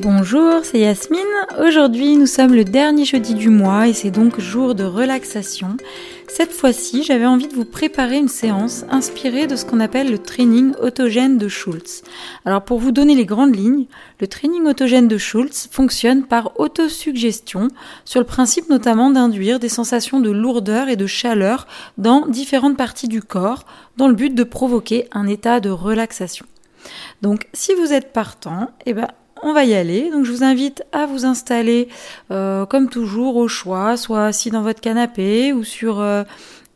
[0.00, 1.20] Bonjour, c'est Yasmine.
[1.58, 5.76] Aujourd'hui, nous sommes le dernier jeudi du mois et c'est donc jour de relaxation.
[6.28, 10.18] Cette fois-ci, j'avais envie de vous préparer une séance inspirée de ce qu'on appelle le
[10.18, 12.02] training autogène de Schultz.
[12.44, 13.86] Alors pour vous donner les grandes lignes,
[14.20, 17.68] le training autogène de Schultz fonctionne par autosuggestion
[18.04, 23.08] sur le principe notamment d'induire des sensations de lourdeur et de chaleur dans différentes parties
[23.08, 23.64] du corps
[23.96, 26.46] dans le but de provoquer un état de relaxation.
[27.22, 29.08] Donc si vous êtes partant, eh ben
[29.42, 30.10] on va y aller.
[30.10, 31.88] Donc je vous invite à vous installer
[32.30, 36.24] euh, comme toujours au choix, soit assis dans votre canapé ou sur euh,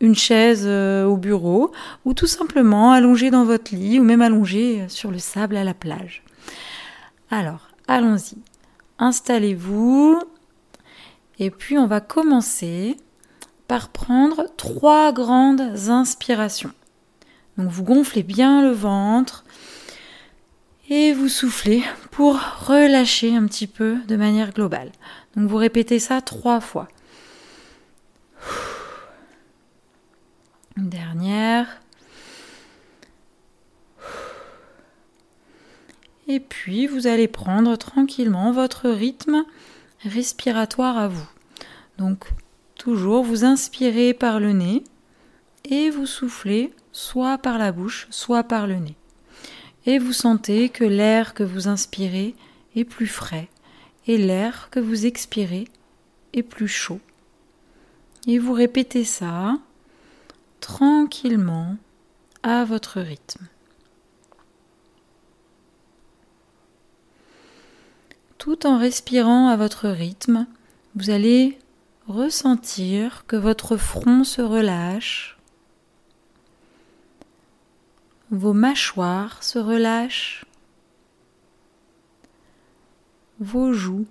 [0.01, 1.73] une chaise euh, au bureau,
[2.05, 5.75] ou tout simplement allongé dans votre lit ou même allongé sur le sable à la
[5.75, 6.23] plage.
[7.31, 8.37] Alors, allons-y.
[8.99, 10.21] Installez-vous
[11.39, 12.97] et puis on va commencer
[13.69, 16.73] par prendre trois grandes inspirations.
[17.59, 19.45] Donc vous gonflez bien le ventre,
[20.95, 24.93] et vous soufflez pour relâcher un petit peu de manière globale.
[25.35, 26.87] Donc vous répétez ça trois fois.
[30.77, 31.81] Une dernière.
[36.29, 39.47] Et puis vous allez prendre tranquillement votre rythme
[40.05, 41.29] respiratoire à vous.
[41.97, 42.27] Donc
[42.75, 44.85] toujours vous inspirez par le nez
[45.65, 48.97] et vous soufflez soit par la bouche, soit par le nez
[49.87, 52.35] et vous sentez que l'air que vous inspirez
[52.77, 53.49] est plus frais
[54.07, 55.69] et l'air que vous expirez
[56.33, 57.01] est plus chaud.
[58.27, 59.59] Et vous répétez ça
[60.61, 61.77] tranquillement
[62.43, 63.47] à votre rythme.
[68.39, 70.47] Tout en respirant à votre rythme,
[70.95, 71.59] vous allez
[72.09, 75.39] ressentir que votre front se relâche,
[78.33, 80.47] vos mâchoires se relâchent,
[83.39, 84.07] vos joues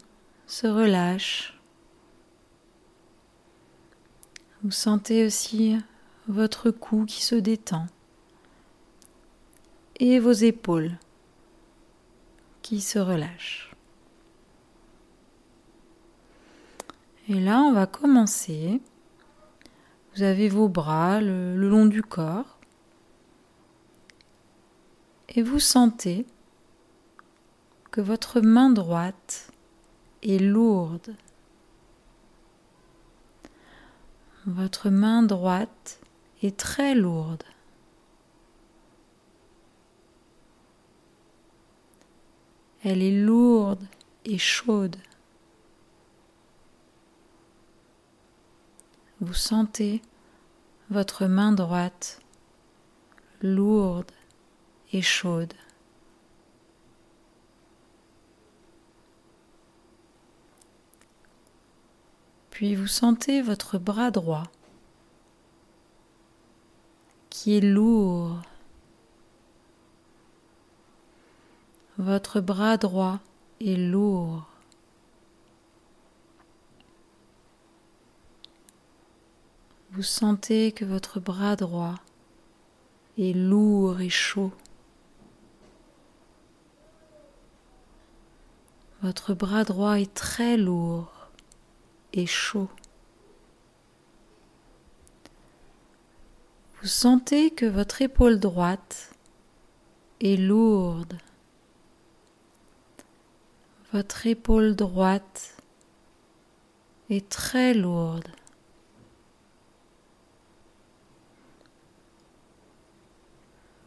[0.45, 1.59] se relâchent.
[4.63, 5.75] Vous sentez aussi
[6.27, 7.87] votre cou qui se détend
[9.95, 10.99] et vos épaules
[12.61, 13.71] qui se relâchent.
[17.27, 18.81] Et là, on va commencer.
[20.13, 22.60] Vous avez vos bras le, long du corps
[25.33, 26.25] et vous sentez
[27.89, 29.51] que votre main droite
[30.23, 31.15] est lourde.
[34.45, 36.01] Votre main droite
[36.41, 37.43] est très lourde.
[42.83, 43.85] Elle est lourde
[44.25, 44.97] et chaude.
[49.21, 50.01] Vous sentez
[50.89, 52.19] votre main droite
[53.41, 54.11] lourde
[54.99, 55.53] chaude.
[62.49, 64.43] Puis vous sentez votre bras droit
[67.29, 68.41] qui est lourd.
[71.97, 73.19] Votre bras droit
[73.59, 74.45] est lourd.
[79.91, 81.95] Vous sentez que votre bras droit
[83.17, 84.51] est lourd et chaud.
[89.01, 91.31] Votre bras droit est très lourd
[92.13, 92.69] et chaud.
[96.79, 99.15] Vous sentez que votre épaule droite
[100.19, 101.17] est lourde.
[103.91, 105.57] Votre épaule droite
[107.09, 108.27] est très lourde.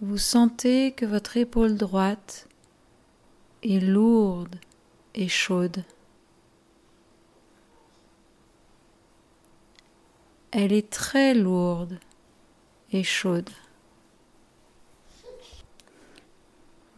[0.00, 2.48] Vous sentez que votre épaule droite
[3.62, 4.56] est lourde
[5.28, 5.84] chaude.
[10.50, 11.98] Elle est très lourde
[12.92, 13.50] et chaude.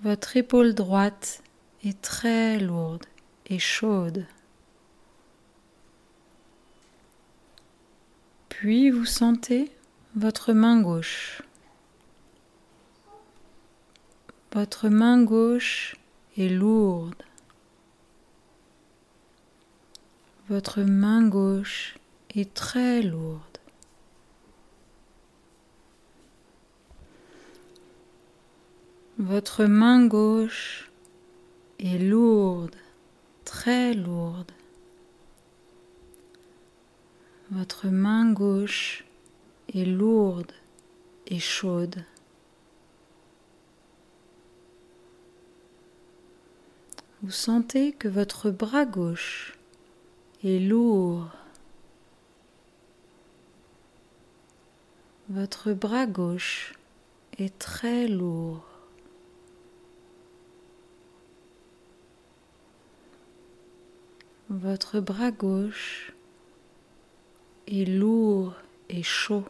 [0.02, 1.42] Votre épaule droite
[1.84, 3.06] est très lourde
[3.46, 4.26] et chaude.
[8.50, 9.70] Puis vous sentez
[10.14, 11.42] votre main gauche.
[14.52, 15.96] Votre main gauche
[16.38, 17.22] est lourde
[20.48, 21.96] Votre main gauche
[22.32, 23.58] est très lourde.
[29.18, 30.88] Votre main gauche
[31.80, 32.76] est lourde,
[33.44, 34.52] très lourde.
[37.50, 39.04] Votre main gauche
[39.74, 40.52] est lourde
[41.26, 42.04] et chaude.
[47.24, 49.55] Vous sentez que votre bras gauche
[50.44, 51.30] est lourd.
[55.28, 56.74] Votre bras gauche
[57.38, 58.64] est très lourd.
[64.48, 66.12] Votre bras gauche
[67.66, 68.54] est lourd
[68.88, 69.44] et chaud.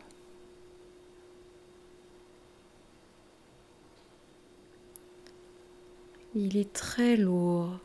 [6.35, 7.79] Il est très lourd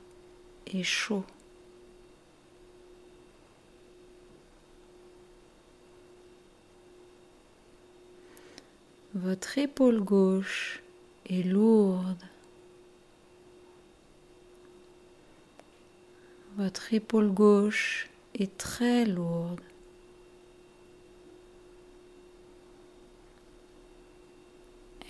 [0.67, 1.25] et chaud.
[9.13, 10.81] Votre épaule gauche
[11.29, 12.23] est lourde.
[16.55, 19.59] Votre épaule gauche est très lourde.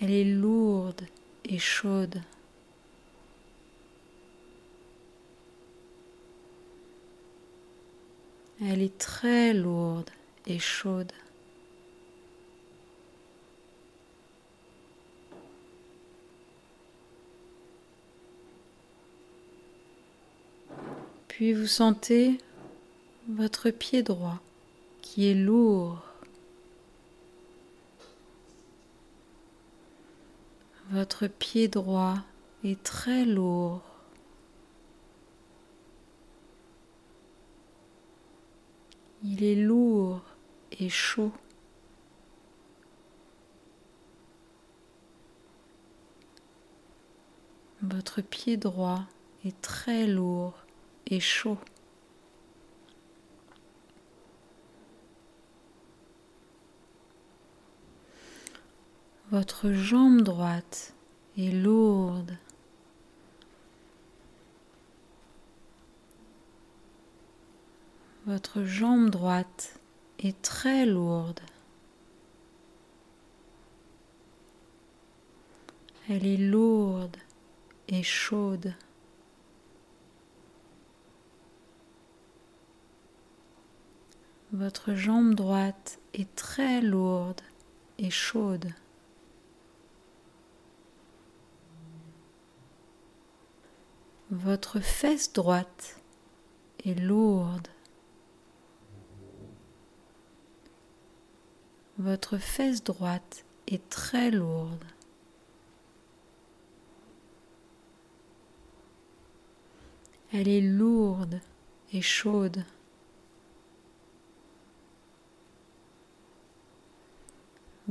[0.02, 1.02] Elle est lourde
[1.46, 2.24] et chaude.
[8.64, 10.10] Elle est très lourde
[10.48, 11.12] et chaude.
[21.42, 22.38] Puis vous sentez
[23.28, 24.40] votre pied droit
[25.02, 26.06] qui est lourd.
[30.92, 32.20] Votre pied droit
[32.64, 33.82] est très lourd.
[39.24, 40.22] Il est lourd
[40.80, 41.32] et chaud.
[47.82, 49.06] Votre pied droit
[49.44, 50.54] est très lourd
[51.12, 51.58] et chaud.
[59.30, 60.94] Votre jambe droite
[61.38, 62.38] est lourde.
[68.26, 69.80] Votre jambe droite
[70.20, 71.40] est très lourde.
[76.10, 77.18] Elle est lourde
[77.88, 78.74] et chaude.
[84.62, 87.42] Votre jambe droite est très lourde
[87.98, 88.68] et chaude.
[94.30, 96.00] Votre fesse droite
[96.86, 97.70] est lourde.
[101.98, 104.86] Votre fesse droite est très lourde.
[110.32, 111.42] Elle est lourde
[111.94, 112.64] et chaude.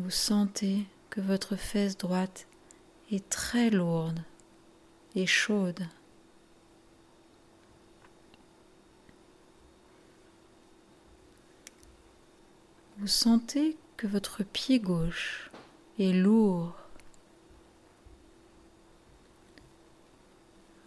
[0.00, 2.46] Vous sentez que votre fesse droite
[3.10, 4.20] est très lourde
[5.14, 5.86] et chaude.
[12.96, 15.50] Vous sentez que votre pied gauche
[15.98, 16.74] est lourd.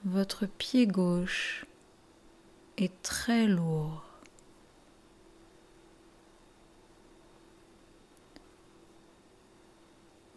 [0.06, 1.66] Votre pied gauche
[2.78, 4.13] est très lourd.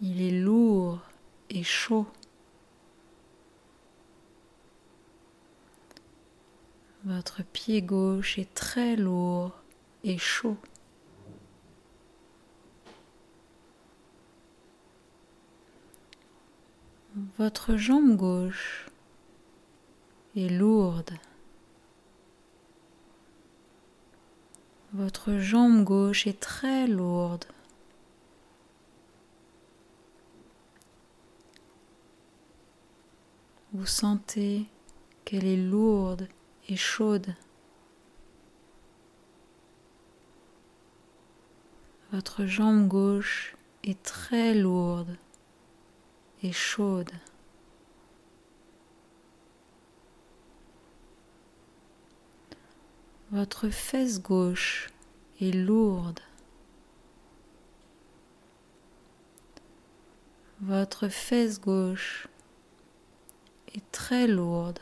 [0.08, 1.00] Il est lourd
[1.50, 2.06] et chaud.
[7.02, 9.50] Votre pied gauche est très lourd
[10.04, 10.56] et chaud.
[17.36, 18.86] Votre jambe gauche
[20.36, 21.18] est lourde.
[24.92, 27.46] Votre jambe gauche est très lourde.
[33.76, 34.64] Vous sentez
[35.26, 36.28] qu'elle est lourde
[36.66, 37.34] et chaude.
[42.10, 43.54] Votre jambe gauche
[43.84, 45.18] est très lourde
[46.42, 47.12] et chaude.
[53.30, 54.88] Votre fesse gauche
[55.38, 56.20] est lourde.
[60.62, 62.26] Votre fesse gauche
[63.92, 64.78] très lourde.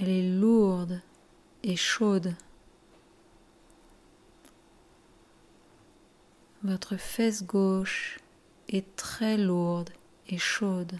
[0.00, 1.00] Elle est lourde
[1.62, 2.34] et chaude.
[6.62, 8.18] Votre fesse gauche
[8.68, 9.90] est très lourde
[10.28, 10.98] et chaude.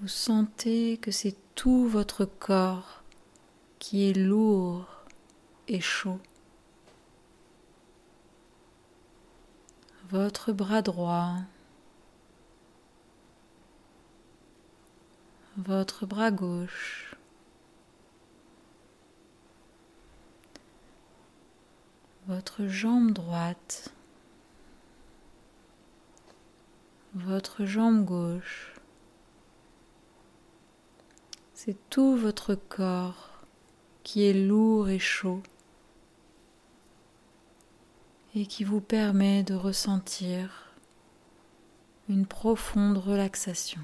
[0.00, 3.02] Vous sentez que c'est tout votre corps
[3.88, 4.84] qui est lourd
[5.68, 6.18] et chaud.
[10.08, 11.36] Votre bras droit,
[15.56, 17.14] votre bras gauche,
[22.26, 23.94] votre jambe droite,
[27.14, 28.74] votre jambe gauche.
[31.54, 33.35] C'est tout votre corps
[34.06, 35.42] qui est lourd et chaud
[38.36, 40.72] et qui vous permet de ressentir
[42.08, 43.80] une profonde relaxation,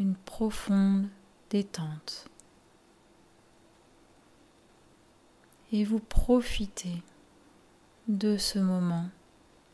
[0.00, 1.06] une profonde
[1.50, 2.26] détente.
[5.70, 7.00] Et vous profitez
[8.08, 9.08] de ce moment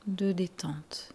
[0.07, 1.15] de détente.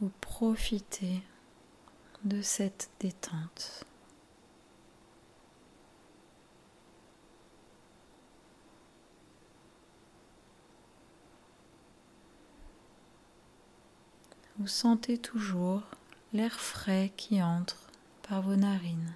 [0.00, 1.20] Vous profitez
[2.24, 3.84] de cette détente.
[14.58, 15.82] Vous sentez toujours
[16.32, 17.90] l'air frais qui entre
[18.22, 19.14] par vos narines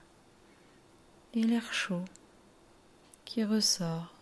[1.32, 2.04] et l'air chaud
[3.24, 4.12] qui ressort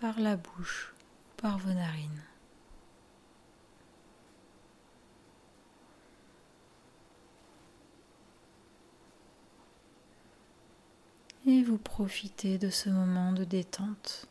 [0.00, 0.94] par la bouche,
[1.36, 2.29] par vos narines.
[11.46, 14.26] Et vous profitez de ce moment de détente.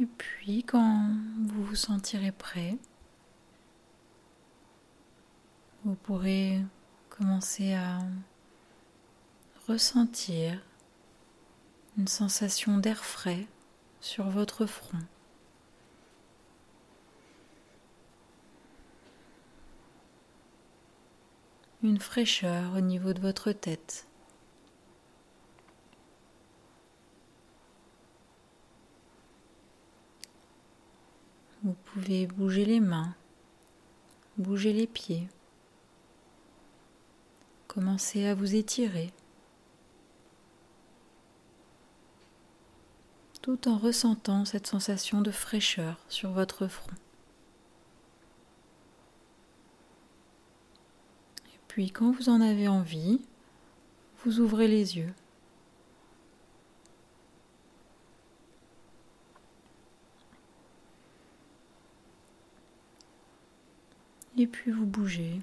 [0.00, 1.10] Et puis quand
[1.48, 2.76] vous vous sentirez prêt,
[5.84, 6.60] vous pourrez
[7.10, 7.98] commencer à
[9.68, 10.60] ressentir
[11.98, 13.46] une sensation d'air frais
[14.00, 14.98] sur votre front.
[21.82, 24.06] Une fraîcheur au niveau de votre tête.
[31.64, 33.14] Vous pouvez bouger les mains,
[34.36, 35.28] bouger les pieds,
[37.66, 39.12] commencer à vous étirer,
[43.42, 47.01] tout en ressentant cette sensation de fraîcheur sur votre front.
[51.72, 53.22] Puis quand vous en avez envie,
[54.22, 55.14] vous ouvrez les yeux.
[64.36, 65.40] Et puis vous bougez.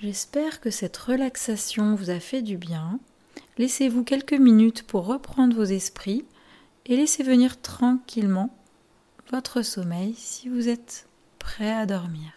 [0.00, 2.98] J'espère que cette relaxation vous a fait du bien.
[3.58, 6.24] Laissez-vous quelques minutes pour reprendre vos esprits
[6.86, 8.52] et laissez venir tranquillement
[9.32, 11.08] votre sommeil si vous êtes
[11.38, 12.32] prêt à dormir.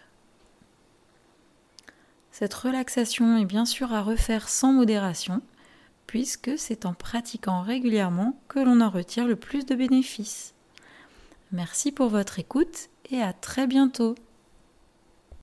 [2.32, 5.42] Cette relaxation est bien sûr à refaire sans modération,
[6.06, 10.54] puisque c'est en pratiquant régulièrement que l'on en retire le plus de bénéfices.
[11.52, 14.14] Merci pour votre écoute et à très bientôt.